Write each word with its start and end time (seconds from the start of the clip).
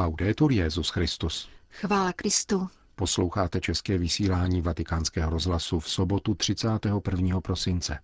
Laudetur 0.00 0.52
Jezus 0.52 0.88
Christus. 0.88 1.48
Chvála 1.70 2.12
Kristu. 2.12 2.68
Posloucháte 2.96 3.60
české 3.60 3.98
vysílání 3.98 4.62
Vatikánského 4.62 5.30
rozhlasu 5.30 5.80
v 5.80 5.90
sobotu 5.90 6.34
31. 6.34 7.40
prosince. 7.40 7.98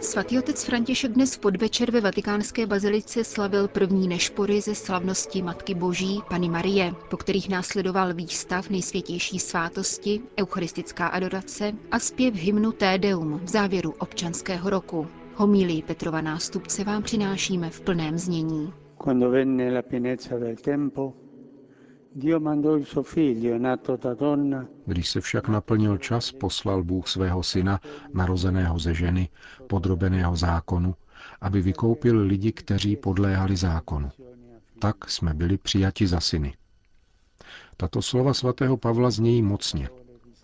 Svatý 0.00 0.38
otec 0.38 0.64
František 0.64 1.12
dnes 1.12 1.34
v 1.34 1.38
podvečer 1.38 1.90
ve 1.90 2.00
vatikánské 2.00 2.66
bazilice 2.66 3.24
slavil 3.24 3.68
první 3.68 4.08
nešpory 4.08 4.60
ze 4.60 4.74
slavnosti 4.74 5.42
Matky 5.42 5.74
Boží, 5.74 6.22
Pany 6.28 6.48
Marie, 6.48 6.92
po 7.10 7.16
kterých 7.16 7.48
následoval 7.48 8.14
výstav 8.14 8.68
nejsvětější 8.68 9.38
svátosti, 9.38 10.20
eucharistická 10.40 11.06
adorace 11.06 11.72
a 11.90 11.98
zpěv 11.98 12.34
hymnu 12.34 12.72
Tédeum 12.72 13.40
v 13.44 13.48
závěru 13.48 13.94
občanského 13.98 14.70
roku. 14.70 15.08
Homílii 15.38 15.82
Petrova 15.82 16.20
nástupce 16.20 16.84
vám 16.84 17.02
přinášíme 17.02 17.70
v 17.70 17.80
plném 17.80 18.18
znění. 18.18 18.72
Quando 18.98 19.30
venne 19.30 19.70
la 19.70 19.82
pienezza 19.82 20.38
del 20.38 20.56
tempo, 20.56 21.14
Dio 22.14 22.40
mandò 22.40 22.76
il 22.78 22.84
suo 22.84 23.02
figlio, 23.02 23.58
nato 23.58 23.96
da 23.96 24.14
donna, 24.14 24.66
Když 24.86 25.10
se 25.10 25.20
však 25.20 25.48
naplnil 25.48 25.98
čas, 25.98 26.32
poslal 26.32 26.84
Bůh 26.84 27.08
svého 27.08 27.42
syna, 27.42 27.80
narozeného 28.14 28.78
ze 28.78 28.94
ženy, 28.94 29.28
podrobeného 29.66 30.36
zákonu, 30.36 30.94
aby 31.40 31.62
vykoupil 31.62 32.18
lidi, 32.18 32.52
kteří 32.52 32.96
podléhali 32.96 33.56
zákonu. 33.56 34.10
Tak 34.78 35.10
jsme 35.10 35.34
byli 35.34 35.58
přijati 35.58 36.06
za 36.06 36.20
syny. 36.20 36.54
Tato 37.76 38.02
slova 38.02 38.34
svatého 38.34 38.76
Pavla 38.76 39.10
znějí 39.10 39.42
mocně. 39.42 39.88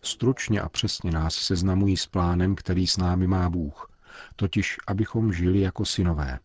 Stručně 0.02 0.61
a 0.61 0.69
přesně 0.69 1.11
nás 1.11 1.34
seznamují 1.34 1.97
s 1.97 2.06
plánem, 2.06 2.55
který 2.55 2.86
s 2.86 2.97
námi 2.97 3.27
má 3.27 3.50
Bůh, 3.50 3.91
totiž 4.37 4.79
abychom 4.87 5.33
žili 5.33 5.61
jako 5.61 5.84
synové. 5.84 6.39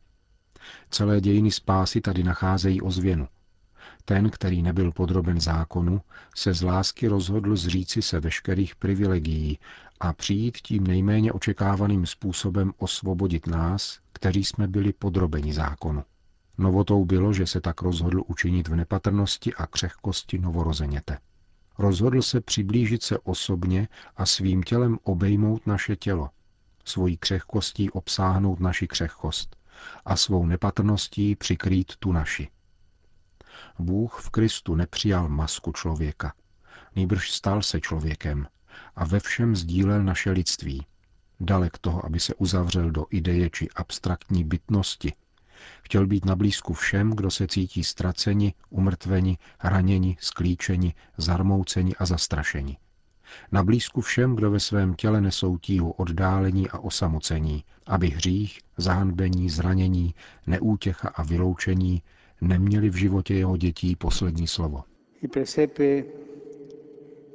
Celé 0.90 1.22
dějiny 1.22 1.52
spásy 1.52 2.02
tady 2.02 2.24
nacházejí 2.24 2.82
ozvěnu. 2.82 3.28
Ten, 4.06 4.30
který 4.30 4.62
nebyl 4.62 4.92
podroben 4.92 5.40
zákonu, 5.40 6.02
se 6.36 6.54
z 6.54 6.62
lásky 6.62 7.08
rozhodl 7.08 7.56
zříci 7.56 8.02
se 8.02 8.20
veškerých 8.20 8.76
privilegií 8.76 9.60
a 10.00 10.14
přijít 10.14 10.58
tím 10.58 10.88
nejméně 10.88 11.32
očekávaným 11.32 12.06
způsobem 12.06 12.74
osvobodit 12.78 13.48
nás, 13.48 14.00
kteří 14.14 14.44
jsme 14.44 14.68
byli 14.68 14.94
podrobeni 14.94 15.54
zákonu. 15.54 16.04
Novotou 16.58 17.06
bylo, 17.06 17.34
že 17.34 17.48
se 17.48 17.62
tak 17.62 17.82
rozhodl 17.82 18.24
učinit 18.28 18.68
v 18.68 18.76
nepatrnosti 18.76 19.54
a 19.54 19.68
křehkosti 19.68 20.40
novorozeněte. 20.40 21.18
Rozhodl 21.78 22.22
se 22.22 22.42
přiblížit 22.42 23.04
se 23.04 23.20
osobně 23.20 23.88
a 24.16 24.26
svým 24.26 24.64
tělem 24.64 24.98
obejmout 25.04 25.68
naše 25.68 25.96
tělo, 25.96 26.30
svojí 26.88 27.18
křehkostí 27.18 27.92
obsáhnout 27.92 28.60
naši 28.60 28.88
křehkost 28.88 29.56
a 30.06 30.16
svou 30.16 30.46
nepatrností 30.46 31.36
přikrýt 31.36 31.96
tu 31.96 32.12
naši. 32.12 32.50
Bůh 33.80 34.22
v 34.22 34.30
Kristu 34.30 34.76
nepřijal 34.76 35.30
masku 35.30 35.72
člověka, 35.72 36.34
nýbrž 36.96 37.32
stal 37.32 37.62
se 37.62 37.82
člověkem 37.82 38.48
a 38.96 39.06
ve 39.06 39.20
všem 39.20 39.56
sdílel 39.56 40.04
naše 40.04 40.32
lidství. 40.32 40.86
Dalek 41.40 41.78
toho, 41.78 42.06
aby 42.06 42.20
se 42.20 42.36
uzavřel 42.36 42.92
do 42.92 43.06
ideje 43.10 43.50
či 43.50 43.70
abstraktní 43.70 44.44
bytnosti, 44.44 45.14
chtěl 45.82 46.08
být 46.08 46.26
na 46.26 46.36
blízku 46.36 46.74
všem, 46.74 47.12
kdo 47.12 47.32
se 47.32 47.48
cítí 47.48 47.84
ztraceni, 47.84 48.54
umrtveni, 48.70 49.38
raněni, 49.64 50.18
sklíčeni, 50.20 50.96
zarmouceni 51.18 51.96
a 51.96 52.06
zastrašeni. 52.06 52.78
Na 53.52 53.64
blízku 53.64 54.02
všem, 54.02 54.36
kdo 54.36 54.52
ve 54.52 54.60
svém 54.60 54.94
těle 54.94 55.22
nesou 55.22 55.58
tíhu 55.58 55.92
oddálení 55.92 56.70
a 56.70 56.80
osamocení, 56.80 57.64
aby 57.88 58.08
hřích, 58.08 58.60
zahanbení, 58.78 59.50
zranění, 59.50 60.14
neútěcha 60.48 61.10
a 61.10 61.24
vyloučení 61.24 62.02
neměli 62.42 62.90
v 62.90 62.96
životě 62.96 63.34
jeho 63.34 63.58
dětí 63.58 63.96
poslední 63.96 64.48
slovo. 64.48 64.84
il 65.22 65.30
presepe 65.30 66.06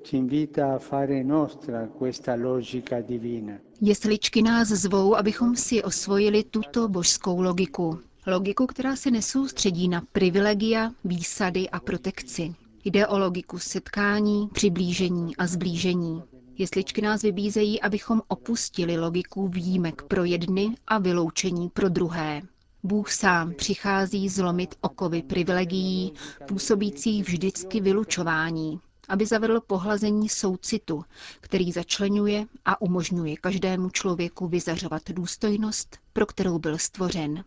ci 0.04 0.16
invita 0.16 0.74
a 0.74 0.78
fare 0.78 1.24
nostra 1.24 1.88
questa 1.98 2.34
logica 2.34 3.00
divina. 3.00 3.58
Jesličky 3.80 4.42
nás 4.42 4.68
zvou, 4.68 5.16
abychom 5.16 5.56
si 5.56 5.82
osvojili 5.82 6.44
tuto 6.44 6.88
božskou 6.88 7.40
logiku. 7.42 7.98
Logiku, 8.26 8.66
která 8.66 8.96
se 8.96 9.10
nesoustředí 9.10 9.88
na 9.88 10.02
privilegia, 10.12 10.92
výsady 11.04 11.70
a 11.70 11.80
protekci. 11.80 12.54
Jde 12.84 13.06
o 13.06 13.18
logiku 13.18 13.58
setkání, 13.58 14.48
přiblížení 14.52 15.36
a 15.36 15.46
zblížení. 15.46 16.22
Jesličky 16.58 17.02
nás 17.02 17.22
vybízejí, 17.22 17.80
abychom 17.80 18.22
opustili 18.28 18.98
logiku 18.98 19.48
výjimek 19.48 20.02
pro 20.02 20.24
jedny 20.24 20.76
a 20.86 20.98
vyloučení 20.98 21.68
pro 21.68 21.88
druhé. 21.88 22.42
Bůh 22.82 23.10
sám 23.12 23.54
přichází 23.54 24.28
zlomit 24.28 24.74
okovy 24.80 25.22
privilegií, 25.22 26.12
působících 26.48 27.24
vždycky 27.28 27.80
vylučování, 27.80 28.80
aby 29.08 29.26
zavedl 29.26 29.60
pohlazení 29.60 30.28
soucitu, 30.28 31.04
který 31.40 31.72
začlenuje 31.72 32.46
a 32.64 32.80
umožňuje 32.82 33.36
každému 33.36 33.90
člověku 33.90 34.48
vyzařovat 34.48 35.02
důstojnost, 35.10 35.98
pro 36.12 36.26
kterou 36.26 36.58
byl 36.58 36.78
stvořen. 36.78 37.44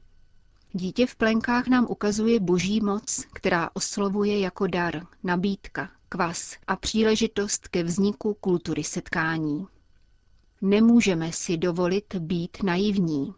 Dítě 0.78 1.06
v 1.08 1.16
plenkách 1.16 1.68
nám 1.68 1.86
ukazuje 1.90 2.40
boží 2.40 2.82
moc, 2.82 3.24
která 3.34 3.70
oslovuje 3.74 4.40
jako 4.40 4.68
dar, 4.68 5.08
nabídka, 5.24 5.90
kvas 6.10 6.56
a 6.68 6.76
příležitost 6.76 7.68
ke 7.68 7.84
vzniku 7.84 8.34
kultury 8.34 8.84
setkání. 8.84 9.68
Nemůžeme 10.62 11.32
si 11.32 11.58
dovolit 11.58 12.16
být 12.16 12.64
naivní. 12.64 13.34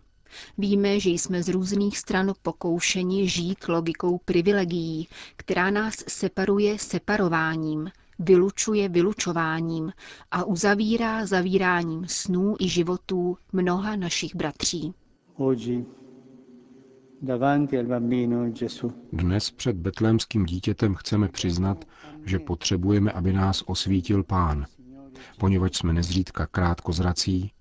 Víme, 0.58 1.00
že 1.00 1.09
jsme 1.09 1.44
z 1.44 1.50
různých 1.50 1.98
stran 1.98 2.34
pokoušeni 2.42 3.30
žít 3.30 3.68
logikou 3.68 4.18
privilegií, 4.25 5.08
která 5.36 5.69
nás 5.72 5.94
separuje 6.08 6.80
separováním, 6.80 7.92
vylučuje 8.19 8.90
vylučováním 8.90 9.94
a 10.31 10.44
uzavírá 10.44 11.25
zavíráním 11.25 12.08
snů 12.08 12.56
i 12.59 12.69
životů 12.69 13.38
mnoha 13.54 13.96
našich 13.96 14.36
bratří. 14.36 14.94
Dnes 19.12 19.52
před 19.52 19.76
betlémským 19.76 20.46
dítětem 20.46 20.96
chceme 20.96 21.28
přiznat, 21.28 21.86
že 22.26 22.40
potřebujeme, 22.40 23.12
aby 23.12 23.34
nás 23.34 23.64
osvítil 23.66 24.24
Pán, 24.24 24.66
poněvadž 25.40 25.78
jsme 25.78 25.94
nezřídka 25.94 26.48
krátkozrací, 26.48 27.52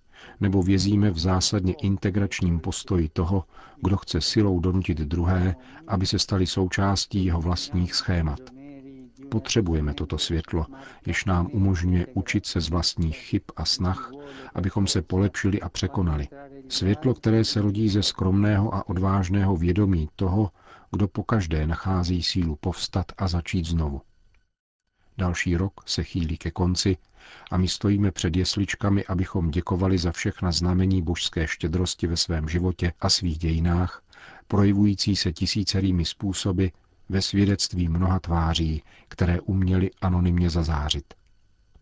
nebo 0.41 0.63
vězíme 0.63 1.11
v 1.11 1.19
zásadně 1.19 1.75
integračním 1.83 2.61
postoji 2.61 3.09
toho, 3.09 3.45
kdo 3.83 3.97
chce 3.97 4.21
silou 4.21 4.61
donutit 4.61 4.99
druhé, 4.99 5.57
aby 5.87 6.07
se 6.07 6.19
stali 6.19 6.47
součástí 6.47 7.25
jeho 7.25 7.41
vlastních 7.41 7.95
schémat. 7.95 8.41
Potřebujeme 9.29 9.95
toto 9.95 10.19
světlo, 10.19 10.67
jež 11.07 11.25
nám 11.25 11.49
umožňuje 11.53 12.07
učit 12.15 12.47
se 12.47 12.61
z 12.61 12.69
vlastních 12.69 13.17
chyb 13.19 13.43
a 13.57 13.65
snah, 13.65 14.11
abychom 14.55 14.87
se 14.87 15.03
polepšili 15.03 15.61
a 15.61 15.69
překonali. 15.69 16.29
Světlo, 16.69 17.15
které 17.15 17.45
se 17.45 17.61
rodí 17.61 17.89
ze 17.89 18.03
skromného 18.03 18.75
a 18.75 18.89
odvážného 18.89 19.57
vědomí 19.57 20.09
toho, 20.17 20.51
kdo 20.93 21.09
pokaždé 21.09 21.67
nachází 21.67 22.23
sílu 22.23 22.57
povstat 22.57 23.07
a 23.19 23.29
začít 23.29 23.67
znovu. 23.67 24.01
Další 25.19 25.57
rok 25.57 25.81
se 25.87 26.05
chýlí 26.05 26.39
ke 26.39 26.51
konci 26.51 26.97
a 27.51 27.57
my 27.57 27.69
stojíme 27.69 28.13
před 28.13 28.37
jesličkami, 28.37 29.05
abychom 29.05 29.51
děkovali 29.51 29.99
za 29.99 30.13
všechna 30.13 30.53
znamení 30.53 31.03
božské 31.03 31.47
štědrosti 31.47 32.07
ve 32.07 32.17
svém 32.17 32.49
životě 32.49 32.93
a 33.01 33.09
svých 33.09 33.39
dějinách, 33.39 34.03
projevující 34.49 35.17
se 35.17 35.33
tisícerými 35.33 36.05
způsoby 36.05 36.67
ve 37.09 37.23
svědectví 37.23 37.89
mnoha 37.89 38.19
tváří, 38.19 38.83
které 39.09 39.41
uměli 39.41 39.91
anonymně 40.01 40.51
zazářit. 40.51 41.15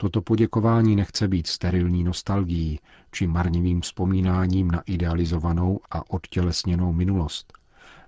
Toto 0.04 0.22
poděkování 0.22 0.96
nechce 0.96 1.28
být 1.28 1.46
sterilní 1.46 2.04
nostalgií 2.04 2.80
či 3.12 3.26
marnivým 3.26 3.80
vzpomínáním 3.80 4.70
na 4.70 4.82
idealizovanou 4.86 5.80
a 5.90 6.10
odtělesněnou 6.10 6.92
minulost, 6.92 7.52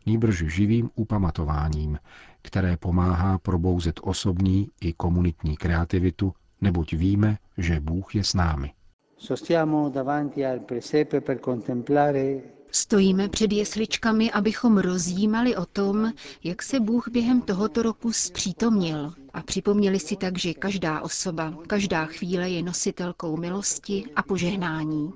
nýbrž 0.06 0.44
živým 0.54 0.91
upamatováním, 0.94 1.98
které 2.42 2.76
pomáhá 2.76 3.38
probouzet 3.38 4.00
osobní 4.03 4.71
i 4.80 4.92
komunitní 4.92 5.56
kreativitu, 5.56 6.34
neboť 6.60 6.92
víme, 6.92 7.38
že 7.59 7.80
Bůh 7.80 8.15
je 8.15 8.24
s 8.24 8.34
námi. 8.34 8.72
sostiamo 9.18 9.91
davanti 9.94 10.47
al 10.47 10.60
presepe 10.60 11.21
per 11.21 11.38
contemplare 11.38 12.41
Stojíme 12.71 13.28
před 13.28 13.53
jesličkami, 13.53 14.32
abychom 14.32 14.78
rozjímali 14.78 15.56
o 15.56 15.66
tom, 15.66 16.12
jak 16.44 16.62
se 16.62 16.80
Bůh 16.80 17.09
během 17.09 17.41
tohoto 17.41 17.82
roku 17.82 18.12
zpřítomnil 18.12 19.12
a 19.36 19.42
připomněli 19.42 19.98
si 19.98 20.16
tak, 20.16 20.38
že 20.38 20.54
každá 20.54 21.00
osoba, 21.00 21.54
každá 21.66 22.04
chvíle 22.06 22.50
je 22.50 22.62
nositelkou 22.62 23.36
milosti 23.36 24.04
a 24.16 24.22
požehnání. 24.22 25.12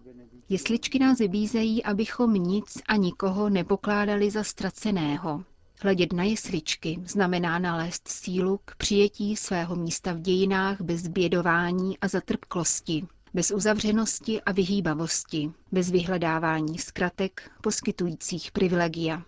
Jesličky 0.49 0.99
nás 0.99 1.19
vybízejí, 1.19 1.84
abychom 1.84 2.34
nic 2.34 2.78
a 2.88 2.96
nikoho 2.96 3.50
nepokládali 3.50 4.31
za 4.31 4.44
ztraceného. 4.44 5.44
Hledět 5.82 6.12
na 6.12 6.25
jesličky 6.25 6.99
znamená 7.06 7.58
nalézt 7.58 8.08
sílu 8.08 8.61
k 8.64 8.76
přijetí 8.76 9.37
svého 9.37 9.76
místa 9.76 10.12
v 10.12 10.20
dějinách 10.20 10.81
bez 10.81 11.08
bědování 11.08 11.99
a 11.99 12.08
zatrpklosti, 12.08 13.06
bez 13.34 13.50
uzavřenosti 13.50 14.43
a 14.43 14.52
vyhýbavosti, 14.52 15.50
bez 15.72 15.90
vyhledávání 15.90 16.78
zkratek 16.78 17.50
poskytujících 17.62 18.52
privilegia. 18.52 19.22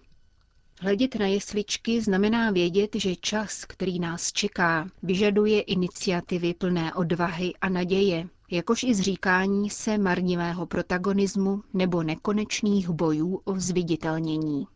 Hledět 0.82 1.14
na 1.14 1.26
jesličky 1.26 2.00
znamená 2.00 2.50
vědět, 2.50 2.90
že 2.94 3.16
čas, 3.16 3.64
který 3.64 3.98
nás 4.00 4.32
čeká, 4.32 4.88
vyžaduje 5.02 5.60
iniciativy 5.60 6.54
plné 6.54 6.94
odvahy 6.94 7.52
a 7.60 7.68
naděje, 7.68 8.28
jakož 8.50 8.82
i 8.82 8.94
zříkání 8.94 9.70
se 9.70 9.98
marnivého 9.98 10.66
protagonismu 10.66 11.62
nebo 11.74 12.02
nekonečných 12.02 12.90
bojů 12.90 13.40
o 13.44 13.60
zviditelnění. 13.60 14.66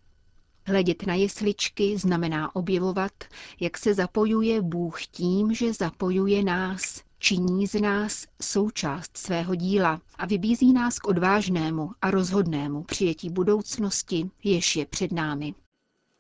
Hledět 0.67 1.07
na 1.07 1.15
jesličky 1.15 1.99
znamená 1.99 2.57
objevovat, 2.57 3.13
jak 3.61 3.79
se 3.79 3.95
zapojuje 3.95 4.63
Bůh 4.63 5.03
tím, 5.07 5.55
že 5.55 5.73
zapojuje 5.73 6.45
nás, 6.45 7.03
činí 7.19 7.67
z 7.67 7.81
nás 7.81 8.27
součást 8.43 9.17
svého 9.17 9.55
díla 9.55 10.01
a 10.19 10.27
vybízí 10.27 10.73
nás 10.73 10.99
k 10.99 11.09
odvážnému 11.09 11.91
a 12.03 12.11
rozhodnému 12.11 12.83
přijetí 12.83 13.31
budoucnosti, 13.31 14.31
jež 14.45 14.77
je 14.77 14.87
před 14.87 15.13
námi. 15.13 15.55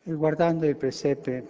Guardando 0.09 0.67
il 0.67 0.77
presepe 0.77 1.47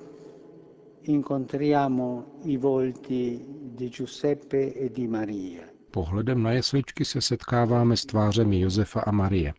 incontriamo 1.02 2.38
i 2.44 2.56
volti 2.56 3.44
di 3.74 3.90
Giuseppe 3.90 4.72
e 4.72 4.90
di 4.90 5.06
Maria. 5.06 5.68
Pohledem 5.90 6.42
na 6.42 6.52
jesličky 6.52 7.04
se 7.04 7.20
setkáváme 7.20 7.96
s 7.96 8.06
tvářemi 8.06 8.60
Josefa 8.60 9.00
a 9.00 9.10
Marie. 9.10 9.54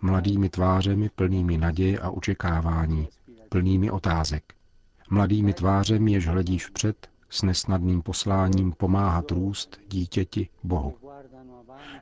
Mladými 0.00 0.48
tvářemi 0.48 1.08
plnými 1.08 1.58
naděje 1.58 1.98
a 1.98 2.10
očekávání, 2.10 3.08
plnými 3.48 3.90
otázek. 3.90 4.54
Mladými 5.10 5.52
tvářemi, 5.54 6.12
jež 6.12 6.26
hledí 6.26 6.58
vpřed, 6.58 7.08
s 7.30 7.42
nesnadným 7.42 8.02
posláním 8.02 8.72
pomáhat 8.72 9.30
růst 9.30 9.80
dítěti 9.88 10.48
Bohu. 10.62 11.07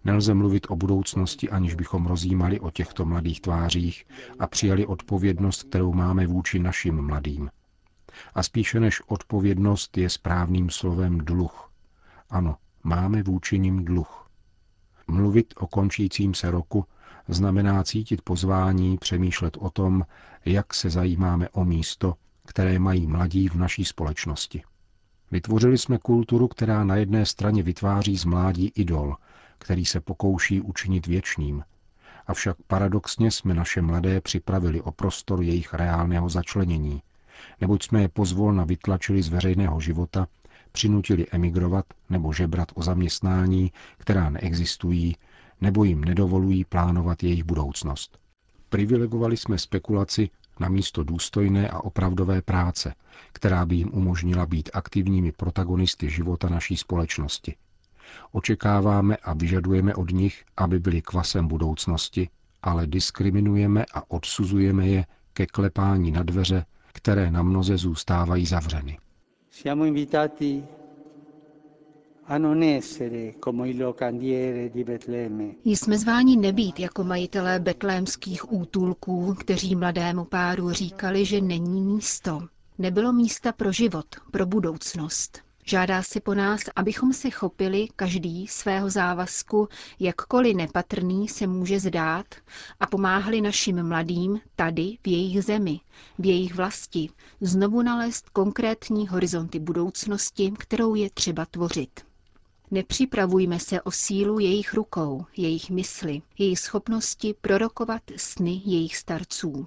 Nelze 0.05 0.35
mluvit 0.35 0.67
o 0.71 0.77
budoucnosti, 0.77 1.51
aniž 1.51 1.75
bychom 1.75 2.07
rozjímali 2.07 2.61
o 2.61 2.71
těchto 2.71 3.05
mladých 3.05 3.41
tvářích 3.41 4.07
a 4.39 4.47
přijali 4.47 4.87
odpovědnost, 4.87 5.63
kterou 5.63 5.93
máme 5.93 6.27
vůči 6.27 6.59
našim 6.59 7.03
mladým. 7.07 7.51
A 8.35 8.43
spíše 8.43 8.81
než 8.81 9.03
odpovědnost 9.07 9.99
je 9.99 10.11
správným 10.11 10.71
slovem 10.71 11.19
dluh. 11.19 11.73
Ano, 12.31 12.57
máme 12.85 13.23
vůči 13.23 13.59
nim 13.59 13.85
dluh. 13.85 14.31
Mluvit 15.09 15.55
o 15.57 15.67
končícím 15.67 16.35
se 16.35 16.51
roku 16.51 16.85
znamená 17.29 17.85
cítit 17.85 18.23
pozvání 18.23 18.99
přemýšlet 18.99 19.57
o 19.61 19.71
tom, 19.71 20.07
jak 20.45 20.75
se 20.75 20.91
zajímáme 20.91 21.49
o 21.49 21.65
místo, 21.65 22.15
které 22.47 22.79
mají 22.79 23.07
mladí 23.07 23.49
v 23.49 23.55
naší 23.55 23.85
společnosti. 23.85 24.63
Vytvořili 25.31 25.79
jsme 25.79 25.99
kulturu, 25.99 26.49
která 26.49 26.85
na 26.85 26.97
jedné 26.97 27.27
straně 27.27 27.63
vytváří 27.63 28.19
z 28.19 28.25
mládí 28.25 28.73
idol, 28.75 29.17
který 29.59 29.85
se 29.85 30.01
pokouší 30.01 30.61
učinit 30.61 31.07
věčným. 31.07 31.63
Avšak 32.27 32.57
paradoxně 32.67 33.31
jsme 33.31 33.55
naše 33.55 33.83
mladé 33.83 34.21
připravili 34.21 34.81
o 34.81 34.93
prostor 34.93 35.43
jejich 35.43 35.75
reálného 35.75 36.29
začlenění, 36.29 37.03
neboť 37.61 37.83
jsme 37.83 38.03
je 38.03 38.09
pozvolna 38.09 38.65
vytlačili 38.65 39.23
z 39.23 39.29
veřejného 39.29 39.81
života, 39.81 40.27
přinutili 40.73 41.27
emigrovat 41.31 41.85
nebo 42.11 42.33
žebrat 42.33 42.69
o 42.75 42.83
zaměstnání, 42.83 43.73
která 43.99 44.31
neexistují, 44.31 45.17
nebo 45.61 45.85
jim 45.85 46.05
nedovolují 46.05 46.65
plánovat 46.65 47.23
jejich 47.23 47.45
budoucnost. 47.45 48.19
Privilegovali 48.69 49.37
jsme 49.37 49.59
spekulaci 49.59 50.31
na 50.61 50.69
místo 50.69 51.05
důstojné 51.05 51.69
a 51.69 51.81
opravdové 51.81 52.43
práce, 52.43 52.95
která 53.33 53.67
by 53.67 53.75
jim 53.77 53.91
umožnila 53.93 54.47
být 54.47 54.71
aktivními 54.73 55.33
protagonisty 55.33 56.11
života 56.11 56.49
naší 56.49 56.77
společnosti. 56.77 57.55
Očekáváme 58.33 59.17
a 59.17 59.35
vyžadujeme 59.35 59.95
od 59.95 60.11
nich, 60.11 60.45
aby 60.57 60.79
byli 60.79 61.03
kvasem 61.03 61.49
budoucnosti, 61.49 62.29
ale 62.63 62.87
diskriminujeme 62.87 63.85
a 63.95 64.11
odsuzujeme 64.11 64.87
je 64.89 65.07
ke 65.33 65.47
klepání 65.47 66.11
na 66.11 66.23
dveře, 66.23 66.65
které 66.93 67.31
na 67.31 67.43
mnoze 67.43 67.77
zůstávají 67.77 68.47
zavřeny. 68.47 68.99
Siamo 69.51 69.85
invitati 69.85 70.65
Jsme 75.65 75.99
zváni 75.99 76.37
nebýt 76.37 76.81
jako 76.81 77.05
majitelé 77.05 77.61
betlémských 77.61 78.53
útulků, 78.53 79.35
kteří 79.35 79.77
mladému 79.77 80.25
páru 80.25 80.71
říkali, 80.71 81.25
že 81.25 81.41
není 81.41 81.81
místo. 81.83 82.43
Nebylo 82.79 83.13
místa 83.13 83.53
pro 83.53 83.73
život, 83.73 84.07
pro 84.31 84.47
budoucnost. 84.47 85.39
Žádá 85.65 86.03
si 86.03 86.21
po 86.21 86.35
nás, 86.35 86.61
abychom 86.77 87.13
se 87.13 87.31
chopili 87.31 87.89
každý 87.97 88.47
svého 88.47 88.91
závazku, 88.91 89.69
jakkoliv 90.01 90.57
nepatrný 90.57 91.29
se 91.29 91.47
může 91.47 91.81
zdát, 91.81 92.27
a 92.81 92.87
pomáhali 92.87 93.41
našim 93.41 93.89
mladým 93.89 94.41
tady 94.57 94.99
v 95.05 95.09
jejich 95.09 95.45
zemi, 95.45 95.81
v 96.19 96.27
jejich 96.27 96.55
vlasti, 96.55 97.09
znovu 97.41 97.83
nalézt 97.83 98.29
konkrétní 98.31 99.09
horizonty 99.09 99.59
budoucnosti, 99.59 100.53
kterou 100.59 100.95
je 100.95 101.11
třeba 101.11 101.47
tvořit. 101.47 102.07
Nepřipravujme 102.71 103.61
se 103.61 103.83
o 103.83 103.91
sílu 103.91 104.39
jejich 104.39 104.75
rukou, 104.75 105.25
jejich 105.37 105.71
mysli, 105.71 106.23
jejich 106.39 106.59
schopnosti 106.61 107.35
prorokovat 107.41 108.03
sny 108.17 108.63
jejich 108.65 108.97
starců. 108.97 109.67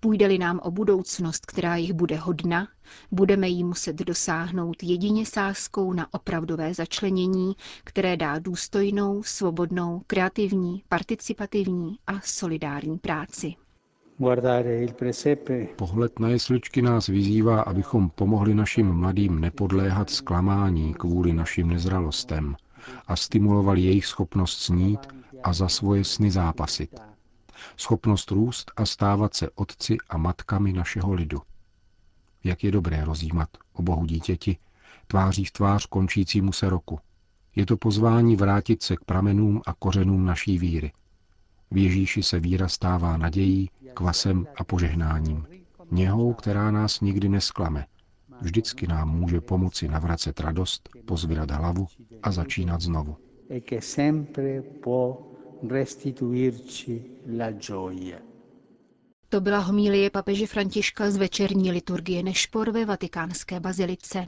Půjde-li 0.00 0.38
nám 0.38 0.60
o 0.62 0.70
budoucnost, 0.70 1.46
která 1.46 1.76
jich 1.76 1.92
bude 1.92 2.16
hodna, 2.16 2.68
budeme 3.10 3.48
jí 3.48 3.64
muset 3.64 3.96
dosáhnout 3.96 4.82
jedině 4.82 5.26
sázkou 5.26 5.92
na 5.92 6.14
opravdové 6.14 6.74
začlenění, 6.74 7.56
které 7.84 8.16
dá 8.16 8.38
důstojnou, 8.38 9.22
svobodnou, 9.22 10.02
kreativní, 10.06 10.82
participativní 10.88 11.98
a 12.06 12.20
solidární 12.20 12.98
práci. 12.98 13.54
Pohled 15.76 16.18
na 16.18 16.28
jesličky 16.28 16.82
nás 16.82 17.06
vyzývá, 17.06 17.60
abychom 17.60 18.10
pomohli 18.10 18.54
našim 18.54 18.92
mladým 18.92 19.40
nepodléhat 19.40 20.10
zklamání 20.10 20.94
kvůli 20.94 21.32
našim 21.32 21.68
nezralostem 21.68 22.56
a 23.06 23.16
stimulovali 23.16 23.80
jejich 23.80 24.06
schopnost 24.06 24.58
snít 24.58 25.00
a 25.42 25.52
za 25.52 25.68
svoje 25.68 26.04
sny 26.04 26.30
zápasit. 26.30 27.00
Schopnost 27.76 28.30
růst 28.30 28.72
a 28.76 28.86
stávat 28.86 29.34
se 29.34 29.50
otci 29.54 29.96
a 30.08 30.18
matkami 30.18 30.72
našeho 30.72 31.12
lidu. 31.12 31.42
Jak 32.44 32.64
je 32.64 32.70
dobré 32.70 33.04
rozjímat 33.04 33.48
o 33.72 33.82
Bohu 33.82 34.06
dítěti, 34.06 34.56
tváří 35.06 35.44
v 35.44 35.52
tvář 35.52 35.86
končícímu 35.86 36.52
se 36.52 36.70
roku. 36.70 37.00
Je 37.56 37.66
to 37.66 37.76
pozvání 37.76 38.36
vrátit 38.36 38.82
se 38.82 38.96
k 38.96 39.04
pramenům 39.04 39.62
a 39.66 39.74
kořenům 39.74 40.24
naší 40.24 40.58
víry. 40.58 40.92
V 41.70 41.76
Ježíši 41.76 42.22
se 42.22 42.40
víra 42.40 42.68
stává 42.68 43.16
nadějí, 43.16 43.70
kvasem 43.94 44.46
a 44.56 44.64
požehnáním. 44.64 45.46
Něhou, 45.90 46.32
která 46.34 46.70
nás 46.70 47.00
nikdy 47.00 47.28
nesklame. 47.28 47.86
Vždycky 48.40 48.86
nám 48.86 49.18
může 49.18 49.40
pomoci 49.40 49.88
navracet 49.88 50.40
radost, 50.40 50.88
pozvírat 51.04 51.50
hlavu 51.50 51.86
a 52.22 52.32
začínat 52.32 52.80
znovu. 52.80 53.16
e. 58.12 58.18
To 59.28 59.40
byla 59.40 59.58
homílie 59.58 60.10
papeže 60.10 60.46
Františka 60.46 61.10
z 61.10 61.16
večerní 61.16 61.70
liturgie 61.72 62.22
Nešpor 62.22 62.70
ve 62.70 62.84
vatikánské 62.84 63.60
bazilice. 63.60 64.26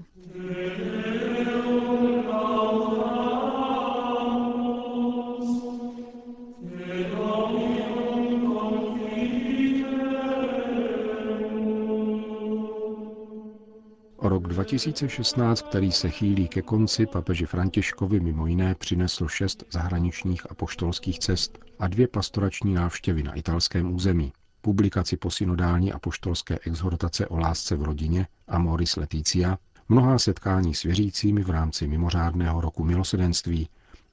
2016, 14.71 15.63
který 15.63 15.93
se 15.93 16.11
chýlí 16.11 16.49
ke 16.49 16.63
konci, 16.63 17.07
papeži 17.07 17.47
Františkovi 17.47 18.21
mimo 18.21 18.47
jiné 18.47 18.75
přinesl 18.75 19.29
šest 19.29 19.65
zahraničních 19.71 20.51
a 20.51 20.55
poštolských 20.55 21.19
cest 21.19 21.59
a 21.79 21.89
dvě 21.89 22.09
pastorační 22.09 22.75
návštěvy 22.75 23.23
na 23.23 23.35
italském 23.35 23.95
území, 23.95 24.33
publikaci 24.61 25.17
posynodální 25.17 25.93
a 25.93 25.99
poštolské 25.99 26.59
exhortace 26.67 27.27
o 27.27 27.39
lásce 27.39 27.77
v 27.77 27.83
rodině 27.83 28.27
Amoris 28.49 28.97
Leticia, 28.97 29.59
mnohá 29.89 30.19
setkání 30.19 30.75
s 30.75 30.83
věřícími 30.83 31.43
v 31.43 31.51
rámci 31.51 31.87
mimořádného 31.87 32.61
roku 32.61 32.85
milosedenství 32.85 33.69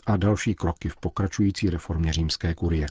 a 0.05 0.17
další 0.17 0.55
kroky 0.55 0.89
v 0.89 0.97
pokračující 0.97 1.69
reformě 1.69 2.13
římské 2.13 2.55
kurie. 2.55 2.87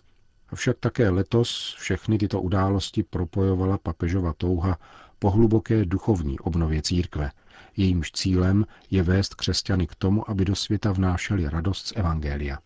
Avšak 0.48 0.76
také 0.80 1.10
letos 1.10 1.76
všechny 1.78 2.18
tyto 2.18 2.40
události 2.40 3.02
propojovala 3.02 3.78
papežova 3.78 4.32
touha 4.32 4.78
po 5.18 5.30
hluboké 5.30 5.84
duchovní 5.84 6.38
obnově 6.38 6.82
církve. 6.82 7.30
Jejímž 7.76 8.12
cílem 8.12 8.66
je 8.90 9.02
vést 9.02 9.34
křesťany 9.34 9.86
k 9.86 9.94
tomu, 9.94 10.30
aby 10.30 10.44
do 10.44 10.54
světa 10.54 10.92
vnášeli 10.92 11.48
radost 11.48 11.86
z 11.86 11.92
Evangelia. 11.96 12.58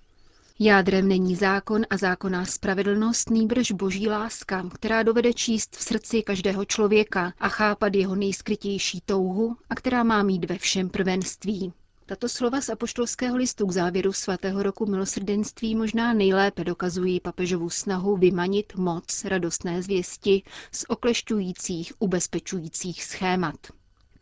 Jádrem 0.62 1.08
není 1.08 1.36
zákon 1.36 1.82
a 1.90 1.96
zákonná 1.96 2.44
spravedlnost, 2.44 3.30
nýbrž 3.30 3.72
boží 3.72 4.08
láska, 4.08 4.68
která 4.74 5.02
dovede 5.02 5.32
číst 5.32 5.76
v 5.76 5.82
srdci 5.82 6.22
každého 6.22 6.64
člověka 6.64 7.32
a 7.38 7.48
chápat 7.48 7.94
jeho 7.94 8.14
nejskrytější 8.14 9.02
touhu 9.06 9.56
a 9.70 9.74
která 9.74 10.02
má 10.02 10.22
mít 10.22 10.44
ve 10.44 10.58
všem 10.58 10.88
prvenství. 10.88 11.72
Tato 12.06 12.28
slova 12.28 12.60
z 12.60 12.68
apoštolského 12.68 13.36
listu 13.36 13.66
k 13.66 13.72
závěru 13.72 14.12
svatého 14.12 14.62
roku 14.62 14.86
milosrdenství 14.86 15.74
možná 15.74 16.12
nejlépe 16.12 16.64
dokazují 16.64 17.20
papežovu 17.20 17.70
snahu 17.70 18.16
vymanit 18.16 18.72
moc 18.76 19.24
radostné 19.24 19.82
zvěsti 19.82 20.42
z 20.72 20.84
oklešťujících, 20.88 21.92
ubezpečujících 21.98 23.04
schémat. 23.04 23.56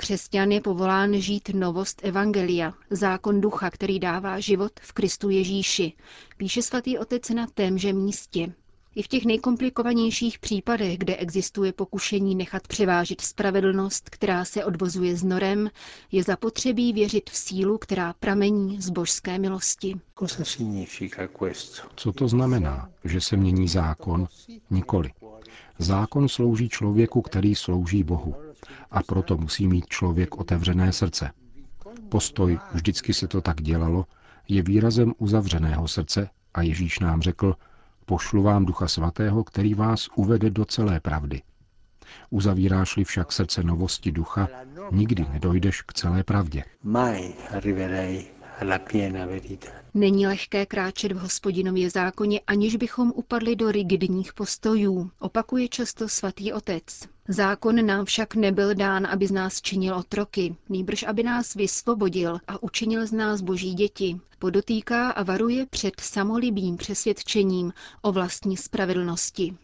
Křesťan 0.00 0.52
je 0.52 0.60
povolán 0.60 1.20
žít 1.20 1.48
novost 1.54 2.00
Evangelia, 2.04 2.74
zákon 2.90 3.40
ducha, 3.40 3.70
který 3.70 3.98
dává 4.00 4.40
život 4.40 4.72
v 4.80 4.92
Kristu 4.92 5.30
Ježíši, 5.30 5.92
píše 6.36 6.62
svatý 6.62 6.98
otec 6.98 7.28
na 7.30 7.46
témže 7.46 7.92
místě. 7.92 8.52
I 8.94 9.02
v 9.02 9.08
těch 9.08 9.24
nejkomplikovanějších 9.24 10.38
případech, 10.38 10.98
kde 10.98 11.16
existuje 11.16 11.72
pokušení 11.72 12.34
nechat 12.34 12.68
převážit 12.68 13.20
spravedlnost, 13.20 14.10
která 14.10 14.44
se 14.44 14.64
odvozuje 14.64 15.16
z 15.16 15.24
norem, 15.24 15.70
je 16.12 16.22
zapotřebí 16.22 16.92
věřit 16.92 17.30
v 17.30 17.36
sílu, 17.36 17.78
která 17.78 18.12
pramení 18.12 18.80
z 18.82 18.90
božské 18.90 19.38
milosti. 19.38 19.94
Co 21.96 22.12
to 22.12 22.28
znamená, 22.28 22.90
že 23.04 23.20
se 23.20 23.36
mění 23.36 23.68
zákon? 23.68 24.28
Nikoli. 24.70 25.10
Zákon 25.78 26.28
slouží 26.28 26.68
člověku, 26.68 27.22
který 27.22 27.54
slouží 27.54 28.04
Bohu. 28.04 28.34
A 28.90 29.02
proto 29.02 29.36
musí 29.36 29.68
mít 29.68 29.86
člověk 29.86 30.36
otevřené 30.36 30.92
srdce. 30.92 31.30
Postoj, 32.08 32.58
vždycky 32.72 33.14
se 33.14 33.28
to 33.28 33.40
tak 33.40 33.62
dělalo, 33.62 34.06
je 34.48 34.62
výrazem 34.62 35.14
uzavřeného 35.18 35.88
srdce 35.88 36.30
a 36.54 36.62
Ježíš 36.62 36.98
nám 36.98 37.22
řekl, 37.22 37.54
Pošlu 38.06 38.42
vám 38.42 38.64
Ducha 38.64 38.88
Svatého, 38.88 39.44
který 39.44 39.74
vás 39.74 40.08
uvede 40.14 40.50
do 40.50 40.64
celé 40.64 41.00
pravdy. 41.00 41.42
Uzavíráš-li 42.30 43.04
však 43.04 43.32
srdce 43.32 43.62
novosti 43.62 44.12
ducha, 44.12 44.48
nikdy 44.92 45.26
nedojdeš 45.32 45.82
k 45.82 45.92
celé 45.92 46.24
pravdě. 46.24 46.64
Není 49.94 50.26
lehké 50.26 50.66
kráčet 50.66 51.12
v 51.12 51.16
hospodinově 51.18 51.90
zákoně, 51.90 52.40
aniž 52.46 52.76
bychom 52.76 53.12
upadli 53.16 53.56
do 53.56 53.72
rigidních 53.72 54.32
postojů, 54.32 55.10
opakuje 55.18 55.68
často 55.68 56.08
svatý 56.08 56.52
otec. 56.52 56.84
Zákon 57.28 57.86
nám 57.86 58.04
však 58.04 58.34
nebyl 58.34 58.74
dán, 58.74 59.06
aby 59.06 59.26
z 59.26 59.30
nás 59.30 59.60
činil 59.62 59.94
otroky, 59.94 60.56
nýbrž 60.68 61.02
aby 61.02 61.22
nás 61.22 61.54
vysvobodil 61.54 62.38
a 62.48 62.62
učinil 62.62 63.06
z 63.06 63.12
nás 63.12 63.40
boží 63.40 63.74
děti. 63.74 64.20
Podotýká 64.38 65.10
a 65.10 65.22
varuje 65.22 65.66
před 65.66 66.00
samolibým 66.00 66.76
přesvědčením 66.76 67.72
o 68.02 68.12
vlastní 68.12 68.56
spravedlnosti. 68.56 69.56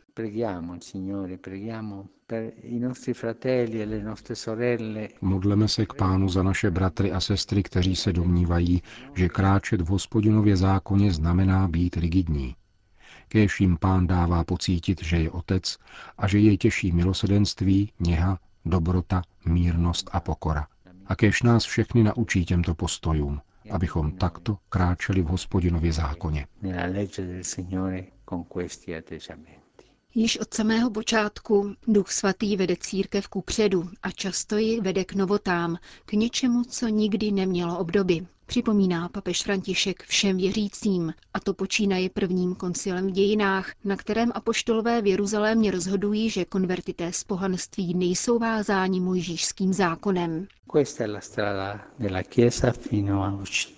Modleme 5.21 5.69
se 5.69 5.87
k 5.87 5.95
pánu 5.95 6.29
za 6.29 6.43
naše 6.43 6.71
bratry 6.71 7.13
a 7.13 7.21
sestry, 7.21 7.63
kteří 7.63 7.97
se 7.97 8.13
domnívají, 8.13 8.83
že 9.15 9.29
kráčet 9.29 9.81
v 9.81 9.87
hospodinově 9.87 10.57
zákoně 10.57 11.13
znamená 11.13 11.69
být 11.69 11.97
rigidní. 11.97 12.57
Kéž 13.29 13.61
jim 13.61 13.77
pán 13.77 14.07
dává 14.07 14.45
pocítit, 14.45 15.03
že 15.05 15.17
je 15.17 15.31
otec 15.31 15.79
a 16.19 16.29
že 16.29 16.39
jej 16.39 16.59
těší 16.59 16.93
milosedenství, 16.93 17.93
něha, 18.01 18.39
dobrota, 18.65 19.23
mírnost 19.47 20.11
a 20.13 20.21
pokora. 20.21 20.67
A 21.07 21.17
kéž 21.17 21.43
nás 21.43 21.65
všechny 21.65 22.03
naučí 22.03 22.45
těmto 22.45 22.75
postojům, 22.75 23.41
abychom 23.71 24.13
takto 24.13 24.59
kráčeli 24.69 25.23
v 25.23 25.27
hospodinově 25.27 25.93
zákoně. 25.93 26.47
Již 30.17 30.39
od 30.39 30.55
samého 30.55 30.91
počátku 30.91 31.75
Duch 31.89 32.11
Svatý 32.13 32.57
vede 32.57 32.77
církev 32.81 33.29
ku 33.29 33.43
předu 33.43 33.89
a 34.03 34.11
často 34.11 34.57
ji 34.57 34.81
vede 34.81 35.05
k 35.05 35.15
novotám, 35.15 35.77
k 36.07 36.13
něčemu, 36.13 36.65
co 36.65 36.89
nikdy 36.89 37.33
nemělo 37.33 37.79
obdoby. 37.79 38.27
Připomíná 38.47 39.09
papež 39.09 39.43
František 39.43 40.03
všem 40.03 40.37
věřícím, 40.37 41.15
a 41.35 41.41
to 41.41 41.55
počínaje 41.55 42.11
prvním 42.11 42.55
koncilem 42.55 43.07
v 43.07 43.11
dějinách, 43.11 43.73
na 43.85 43.97
kterém 43.97 44.33
apoštolové 44.35 45.03
v 45.03 45.07
Jeruzalémě 45.07 45.71
rozhodují, 45.71 46.31
že 46.31 46.45
konvertité 46.45 47.13
z 47.13 47.25
pohanství 47.25 47.95
nejsou 47.95 48.39
vázáni 48.39 49.01
mojžíšským 49.01 49.73
zákonem. 49.73 50.47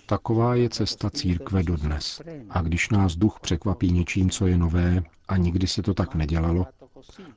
Taková 0.05 0.55
je 0.55 0.69
cesta 0.69 1.09
církve 1.09 1.63
dodnes. 1.63 2.21
A 2.49 2.61
když 2.61 2.89
nás 2.89 3.15
duch 3.15 3.39
překvapí 3.41 3.91
něčím, 3.91 4.29
co 4.29 4.47
je 4.47 4.57
nové, 4.57 5.03
a 5.27 5.37
nikdy 5.37 5.67
se 5.67 5.81
to 5.83 5.93
tak 5.93 6.15
nedělalo, 6.15 6.65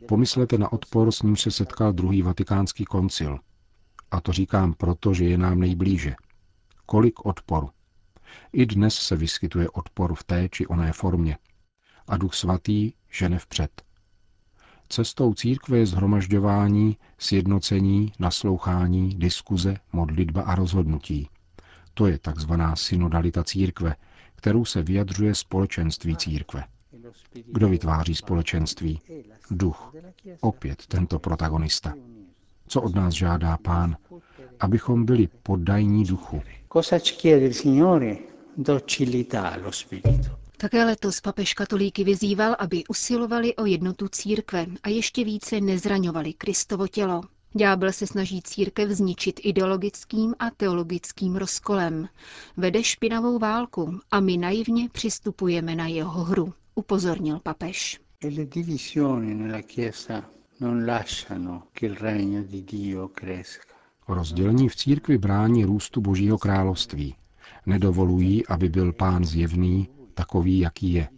pomyslete 0.09 0.59
na 0.59 0.73
odpor, 0.73 1.13
s 1.13 1.23
ním 1.23 1.37
se 1.37 1.51
setkal 1.51 1.93
druhý 1.93 2.23
vatikánský 2.23 2.85
koncil. 2.85 3.39
A 4.11 4.21
to 4.21 4.33
říkám 4.33 4.73
proto, 4.75 5.15
že 5.15 5.25
je 5.25 5.39
nám 5.39 5.61
nejblíže– 5.61 6.15
kolik 6.91 7.27
odporu. 7.27 7.71
I 8.53 8.67
dnes 8.67 8.95
se 8.95 9.17
vyskytuje 9.17 9.71
odpor 9.71 10.15
v 10.15 10.25
té 10.25 10.49
či 10.49 10.67
oné 10.67 10.93
formě. 10.93 11.39
A 12.09 12.17
Duch 12.17 12.35
Svatý 12.35 12.93
žene 13.11 13.39
vpřed. 13.39 13.83
Cestou 14.89 15.35
církve 15.35 15.79
je 15.79 15.87
zhromažďování, 15.87 16.97
sjednocení, 17.19 18.13
naslouchání, 18.19 19.15
diskuze, 19.15 19.77
modlitba 19.93 20.43
a 20.43 20.55
rozhodnutí. 20.55 21.29
To 21.95 22.07
je 22.07 22.19
takzvaná 22.19 22.77
synodalita 22.77 23.45
církve, 23.45 23.97
kterou 24.35 24.65
se 24.65 24.83
vyjadřuje 24.83 25.35
společenství 25.35 26.17
církve. 26.17 26.65
Kdo 27.47 27.69
vytváří 27.69 28.15
společenství? 28.15 29.01
Duch. 29.51 29.95
Opět 30.41 30.87
tento 30.87 31.19
protagonista. 31.19 31.95
Co 32.67 32.83
od 32.83 32.95
nás 32.95 33.15
žádá 33.15 33.57
pán? 33.57 33.97
Abychom 34.61 35.05
byli 35.05 35.29
poddajní 35.43 36.05
duchu. 36.05 36.43
Také 40.57 40.85
letos 40.85 41.21
papež 41.21 41.55
katolíky 41.55 42.05
vyzýval, 42.05 42.57
aby 42.59 42.85
usilovali 42.89 43.57
o 43.57 43.67
jednotu 43.67 44.09
církve 44.09 44.67
a 44.83 44.89
ještě 44.89 45.25
více 45.25 45.61
nezraňovali 45.61 46.33
Kristovo 46.33 46.89
tělo. 46.89 47.23
Ďábel 47.55 47.93
se 47.93 48.07
snaží 48.07 48.43
církev 48.43 48.91
zničit 48.91 49.41
ideologickým 49.43 50.35
a 50.39 50.51
teologickým 50.51 51.37
rozkolem. 51.37 52.09
Vede 52.57 52.85
špinavou 52.85 53.39
válku 53.39 54.01
a 54.11 54.21
my 54.21 54.37
naivně 54.37 54.89
přistupujeme 54.89 55.75
na 55.75 55.87
jeho 55.87 56.25
hru, 56.25 56.55
upozornil 56.81 57.41
papež. 57.41 58.01
E 58.21 58.31
non 60.61 60.85
lasciano 60.85 61.67
che 61.73 61.87
il 61.87 61.97
regno 61.97 62.43
di 62.43 62.65
Dio 62.65 63.09
cresca. 63.09 63.75
Rozdělení 64.09 64.69
v 64.69 64.77
církvi 64.77 65.19
brání 65.19 65.65
růstu 65.65 66.01
Božího 66.01 66.39
království. 66.39 67.15
Nedovolují, 67.67 68.47
aby 68.47 68.69
byl 68.69 68.93
pán 68.93 69.25
zjevný, 69.25 69.89
takový, 70.15 70.59
jaký 70.59 70.93
je. 70.93 71.09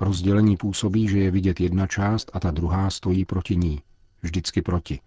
Rozdělení 0.00 0.56
působí, 0.56 1.08
že 1.08 1.18
je 1.18 1.30
vidět 1.30 1.60
jedna 1.60 1.86
část 1.86 2.30
a 2.32 2.40
ta 2.40 2.50
druhá 2.50 2.90
stojí 2.90 3.24
proti 3.24 3.56
ní. 3.56 3.82
Vždycky 4.22 4.62
proti. 4.62 5.00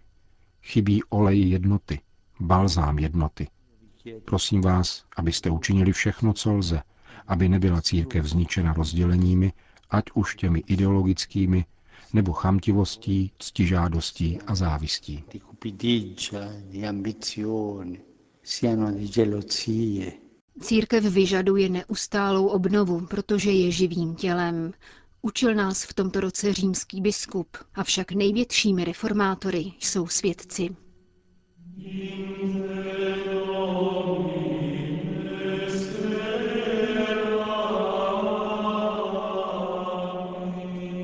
Chybí 0.62 1.02
olej 1.04 1.48
jednoty, 1.48 2.00
balzám 2.40 2.98
jednoty. 2.98 3.48
Prosím 4.24 4.60
vás, 4.60 5.04
abyste 5.16 5.50
učinili 5.50 5.92
všechno, 5.92 6.32
co 6.32 6.54
lze, 6.54 6.82
aby 7.26 7.48
nebyla 7.48 7.82
církev 7.82 8.26
zničena 8.26 8.72
rozděleními, 8.72 9.52
ať 9.90 10.04
už 10.14 10.36
těmi 10.36 10.58
ideologickými 10.66 11.64
nebo 12.12 12.32
chamtivostí, 12.32 13.32
ctižádostí 13.38 14.38
a 14.46 14.54
závistí. 14.54 15.24
Církev 20.60 21.04
vyžaduje 21.04 21.68
neustálou 21.68 22.46
obnovu, 22.46 23.06
protože 23.06 23.50
je 23.50 23.70
živým 23.70 24.14
tělem. 24.14 24.72
Učil 25.22 25.54
nás 25.54 25.82
v 25.84 25.94
tomto 25.94 26.20
roce 26.20 26.52
římský 26.52 27.00
biskup, 27.00 27.56
avšak 27.74 28.12
největšími 28.12 28.84
reformátory 28.84 29.72
jsou 29.80 30.06
svědci. 30.06 30.76